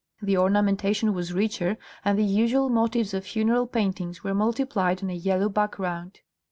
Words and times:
The 0.19 0.35
ornamentation 0.35 1.13
was 1.13 1.31
richer, 1.31 1.77
and 2.03 2.17
the 2.17 2.23
usual 2.25 2.69
motives 2.69 3.13
of 3.13 3.23
funeral 3.23 3.67
paintings 3.67 4.23
were 4.23 4.33
multiplied 4.33 5.03
on 5.03 5.11
a 5.11 5.13
yellow 5.13 5.47
background. 5.47 6.21